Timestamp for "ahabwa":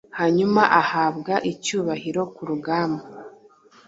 0.81-1.33